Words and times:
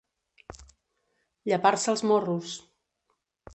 Llepar-se 1.51 1.89
els 1.95 2.05
morros. 2.13 2.57